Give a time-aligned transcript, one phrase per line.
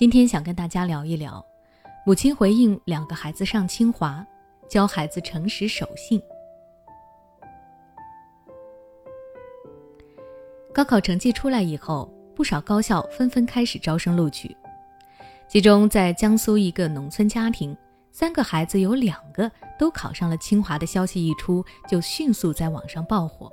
[0.00, 1.44] 今天想跟大家聊一聊，
[2.06, 4.26] 母亲回应两个孩子上清华，
[4.66, 6.18] 教孩子诚实守信。
[10.72, 14.56] 高考成绩出来以后，不少高校纷纷开始招生录取。
[15.46, 17.76] 其中，在江苏一个农村家庭，
[18.10, 23.52] 三个孩子有两个都考上了清华的消息一出，就迅速在网上爆火。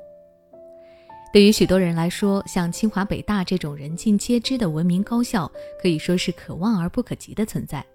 [1.37, 5.47] 对于许多人来说，像清华、北大这种人尽皆知的文明高校，
[5.79, 7.85] 可以说是可望而不可及的存在。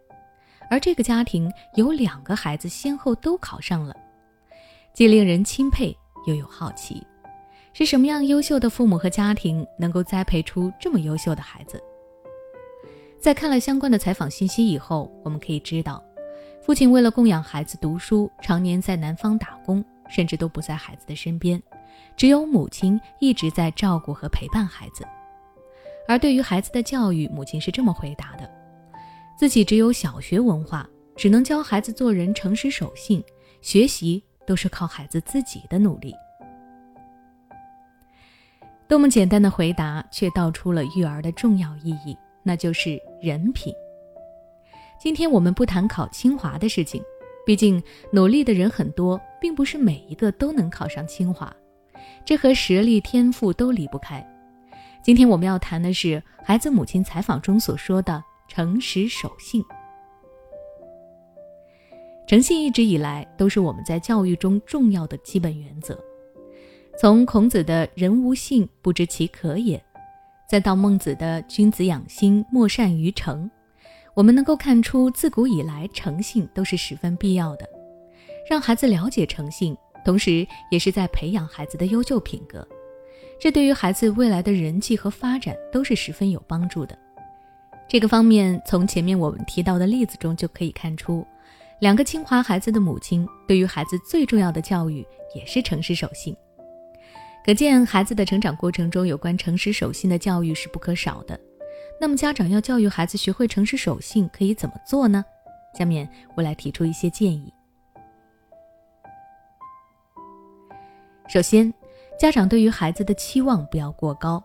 [0.71, 3.97] 而这个家庭有两个孩子先后都考上了，
[4.95, 5.93] 既令人钦佩
[6.29, 7.05] 又有好奇。
[7.73, 11.83] 是什么样优秀的父母和家庭能够栽培出这么优秀的孩子？
[13.19, 16.01] 在看了相关的采访信息以后，我们可以知道，
[16.63, 21.61] 父亲为了供养孩子读书，常年在南方打工，甚至都不在孩子的身边，
[22.17, 25.05] 只有母亲一直在照顾和陪伴孩子。
[26.09, 28.51] 而对于孩子的教育，母亲是这么回答的：
[29.39, 33.23] 自己只有小学文化，只能教孩子做人诚实守信，
[33.61, 36.15] 学习都是靠孩子自己的努力。
[38.89, 43.73] 多么简单的回答，却道出了育儿的重要意义，那就是人品。
[45.01, 47.03] 今天我们不谈考清华的事情，
[47.47, 51.55] 毕竟努力的人很多，并不是每一个都能考上清华，
[52.25, 54.27] 这和实力、天赋都离不开。
[55.03, 59.65] 今天我们要谈的是孩子母亲采访中所说的诚实守信。
[62.27, 65.99] 诚信一直以来都是我们在教育中重要的基本原则。
[66.99, 69.83] 从孔子的人无信，不知其可也，
[70.49, 73.51] 再到孟子的君子养心，莫善于诚，
[74.15, 77.69] 我们能够看出，自古以来诚信都是十分必要的。
[78.49, 82.67] 让孩子了解诚信，同时也是在培养孩子的优秀品格，
[83.41, 86.99] 这对于孩子未来的人际和发展都是十分有帮助的。
[87.89, 91.27] 这个方面，从前面我们提到的例子中就可以看出，
[91.81, 96.35] 两个清华孩子的母亲对于孩子最重要的教育也是诚实守信。
[97.45, 101.39] 可见，孩子的成长过程中，有关诚实守信的教育是不可少的。
[102.01, 105.25] 那么，家长要教育孩子学会诚实守信，可以怎么做呢？
[105.77, 107.53] 下面我来提出一些建议。
[111.29, 111.73] 首先，
[112.19, 114.43] 家长对于孩子的期望不要过高。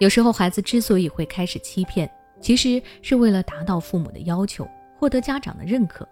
[0.00, 4.68] 有时候，孩子之所以会开始欺骗，其实是为了达到父母的要求，
[4.98, 6.06] 获得家长的认可。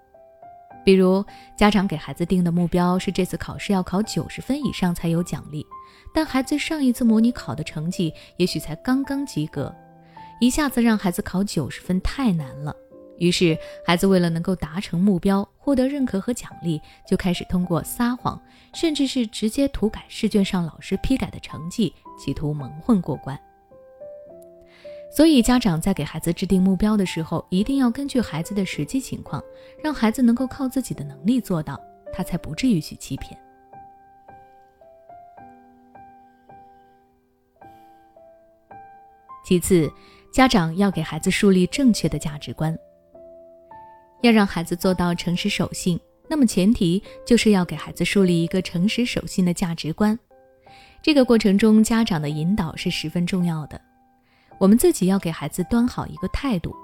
[0.84, 1.24] 比如，
[1.56, 5.66] 家长给孩子定的目标是这次考试要考九十分以上才有奖励，
[6.14, 9.74] 但孩子上一次模拟考的成绩也许才刚刚及格，
[10.40, 12.74] 一下子让孩子考九十分太难了。
[13.18, 18.40] 于是，孩子为了能够达成目标，获得认可和奖励，就开始通过撒谎，
[18.72, 23.38] 甚至是直接涂改试卷上老师批改的成绩，企图蒙混过关。
[25.12, 29.40] 所以，家长在给孩子制定目标的时候，一定要根据孩子的实际情况，
[29.80, 31.80] 让孩子能够靠自己的能力做到，
[32.12, 33.38] 他才不至于去欺骗。
[39.44, 39.88] 其次，
[40.32, 42.76] 家长要给孩子树立正确的价值观。
[44.24, 50.18] 要让孩子做到诚实守信，那么前提就是要给孩子树立一个诚实守信的价值观。
[51.02, 53.78] 这个过程中，家长的引导是十分重要的。
[54.58, 56.74] 我们自己要给孩子端好一个态度，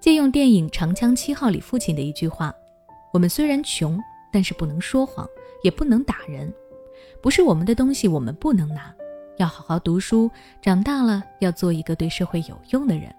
[0.00, 2.52] 借用电影《长江七号》里父亲的一句话
[3.14, 3.96] ：“我们虽然穷，
[4.32, 5.24] 但是不能说谎，
[5.62, 6.52] 也不能打人。
[7.22, 8.92] 不是我们的东西，我们不能拿。
[9.36, 10.28] 要好好读书，
[10.60, 13.14] 长大了要做一个对社会有用的人。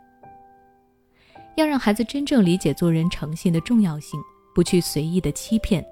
[1.55, 4.19] 要让孩子真正理解做人诚信的重要性，
[4.55, 5.85] 不去随意的欺骗，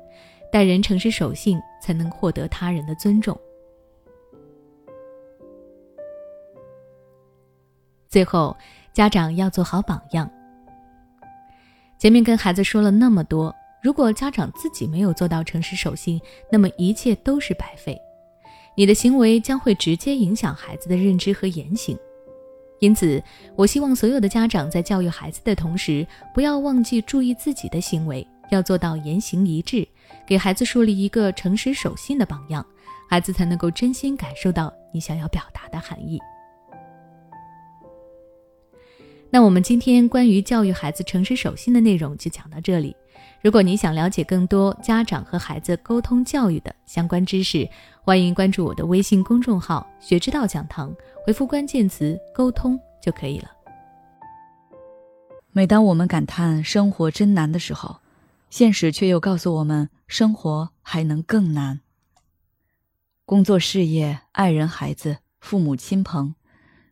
[0.52, 3.40] 待人诚实守信，才能获得他人的尊重。”
[8.08, 8.58] 最后，
[8.94, 10.30] 家长要做好榜样。
[12.00, 13.54] 前面跟孩子说了那么多，
[13.84, 16.20] 如果家长自己没有做到诚实守信，
[16.52, 18.00] 那么一切都是白费。
[18.76, 21.96] 你的行为将会直接影响孩子的认知和言行。
[22.80, 23.22] 因此，
[23.56, 29.88] 我希望所有的家长在教育孩子的同时，不要忘记注意自己的行为，要做到言行一致，
[30.26, 32.66] 给孩子树立一个诚实守信的榜样，
[33.10, 36.20] 孩子才能够真心感受到你想要表达的含义。
[39.32, 42.96] 那我们今天关于教育孩子诚实守信的内容就讲到这里。
[43.44, 47.70] 如果你想了解更多家长和孩子沟通教育的相关知识，
[48.02, 50.92] 欢迎关注我的微信公众号“学之道讲堂”，
[51.24, 53.52] 回复关键词“沟通”就可以了。
[55.52, 57.98] 每当我们感叹生活真难的时候，
[58.50, 61.82] 现实却又告诉我们，生活还能更难。
[63.26, 66.34] 工作、事业、爱人、孩子、父母亲朋。